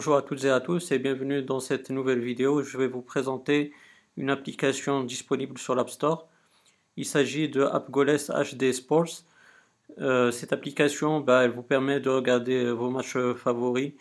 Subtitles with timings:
[0.00, 2.62] Bonjour à toutes et à tous et bienvenue dans cette nouvelle vidéo.
[2.62, 3.70] Je vais vous présenter
[4.16, 6.26] une application disponible sur l'App Store.
[6.96, 9.24] Il s'agit de AppGoles HD Sports.
[9.98, 13.92] Euh, cette application, bah, elle vous permet de regarder vos matchs favoris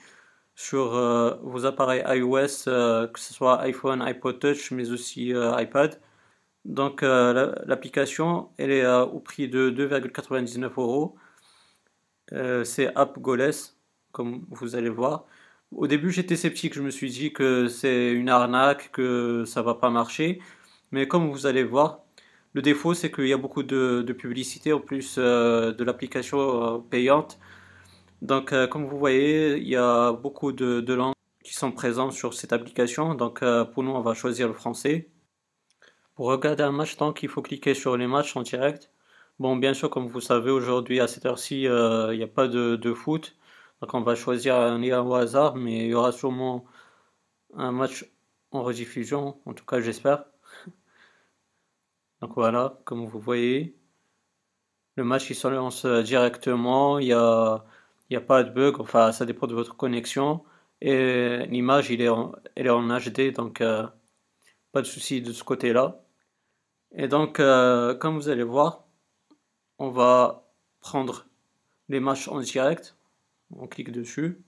[0.55, 6.00] sur euh, vos appareils iOS, euh, que ce soit iPhone, iPod Touch, mais aussi iPad.
[6.63, 11.18] Donc l'application, elle est au prix de 2,99 euros.
[12.63, 13.52] C'est AppGoles,
[14.13, 15.26] comme vous allez voir.
[15.72, 16.73] Au début, j'étais sceptique.
[16.73, 20.41] Je me suis dit que c'est une arnaque, que ça va pas marcher.
[20.91, 22.00] Mais comme vous allez voir,
[22.54, 26.80] le défaut, c'est qu'il y a beaucoup de, publicité en plus euh, de l'application euh,
[26.80, 27.40] payante.
[28.22, 31.13] Donc, euh, comme vous voyez, il y a beaucoup de, langues
[31.44, 33.16] qui sont présentes sur cette application.
[33.16, 33.41] Donc,
[33.74, 35.10] pour nous, on va choisir le français.
[36.16, 38.91] Pour regarder un match, donc, il faut cliquer sur les matchs en direct.
[39.40, 42.93] Bon, bien sûr, comme vous savez, aujourd'hui, à cette heure-ci, il n'y a pas de
[42.93, 43.36] foot.
[43.82, 46.66] Donc on va choisir un lien au hasard, mais il y aura sûrement
[47.55, 48.05] un match
[48.52, 50.26] en rediffusion, en tout cas j'espère.
[52.21, 53.76] Donc voilà, comme vous voyez,
[54.96, 57.63] le match il se lance directement, il n'y a,
[58.12, 60.43] a pas de bug, enfin ça dépend de votre connexion.
[60.82, 63.88] Et l'image elle est en HD, donc euh,
[64.72, 66.02] pas de souci de ce côté-là.
[66.91, 68.86] Et donc, euh, comme vous allez voir,
[69.78, 70.47] on va
[70.81, 71.25] prendre
[71.90, 72.96] les matchs en direct
[73.56, 74.44] on clique dessus.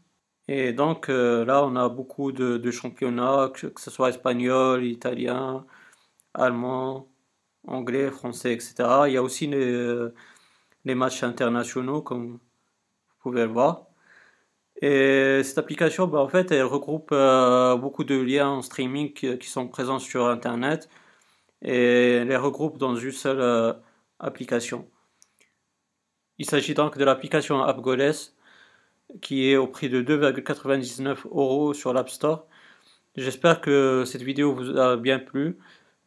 [0.48, 5.66] Et donc euh, là, on a beaucoup de, championnats, que, ce soit espagnol, italien,
[6.34, 7.08] allemand,
[7.68, 8.76] anglais, français, etc.
[9.08, 10.08] Il y a aussi les,
[10.86, 12.40] les matchs internationaux, comme vous
[13.22, 13.92] pouvez le voir.
[14.82, 19.50] Et cette application, bah, en fait, elle regroupe euh, beaucoup de liens en streaming qui,
[19.50, 20.90] sont présents sur Internet
[21.62, 23.74] et les regroupe dans une seule euh,
[24.20, 24.88] application.
[26.40, 28.14] Il s'agit donc de l'application AppGoles
[29.22, 32.48] qui est au prix de 2,99 euros sur l'App Store.
[33.16, 35.58] J'espère que cette vidéo vous a bien plu.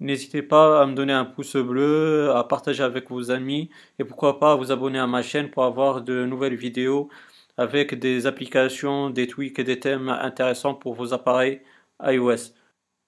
[0.00, 4.38] N'hésitez pas à me donner un pouce bleu, à partager avec vos amis et pourquoi
[4.40, 7.08] pas à vous abonner à ma chaîne pour avoir de nouvelles vidéos
[7.56, 11.60] avec des applications, des tweaks et des thèmes intéressants pour vos appareils
[12.02, 12.52] iOS.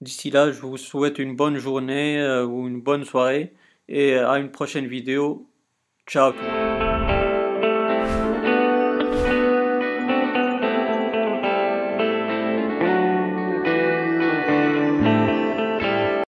[0.01, 3.55] D'ici là, je vous souhaite une bonne journée euh, ou une bonne soirée
[3.89, 5.49] et à une prochaine vidéo.
[6.07, 6.33] Ciao.